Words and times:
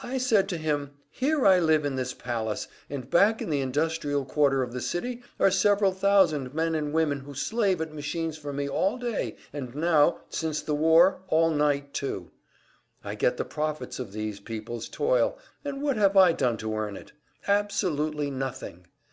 "I 0.00 0.18
said 0.18 0.48
to 0.50 0.58
him, 0.58 0.92
`Here 1.20 1.44
I 1.44 1.58
live 1.58 1.84
in 1.84 1.96
this 1.96 2.14
palace, 2.14 2.68
and 2.88 3.10
back 3.10 3.42
in 3.42 3.50
the 3.50 3.60
industrial 3.62 4.24
quarter 4.24 4.62
of 4.62 4.72
the 4.72 4.80
city 4.80 5.24
are 5.40 5.50
several 5.50 5.90
thousand 5.90 6.54
men 6.54 6.76
and 6.76 6.92
women 6.92 7.18
who 7.22 7.34
slave 7.34 7.80
at 7.80 7.92
machines 7.92 8.38
for 8.38 8.52
me 8.52 8.68
all 8.68 8.96
day, 8.96 9.34
and 9.52 9.74
now, 9.74 10.20
since 10.28 10.62
the 10.62 10.76
war, 10.76 11.22
all 11.26 11.50
night 11.50 11.92
too. 11.94 12.30
I 13.02 13.16
get 13.16 13.38
the 13.38 13.44
profits 13.44 13.98
of 13.98 14.12
these 14.12 14.38
peoples' 14.38 14.88
toil 14.88 15.36
and 15.64 15.82
what 15.82 15.96
have 15.96 16.16
I 16.16 16.30
done 16.30 16.56
to 16.58 16.72
earn 16.76 16.96
it? 16.96 17.10
Absolutely 17.48 18.30
nothing! 18.30 18.86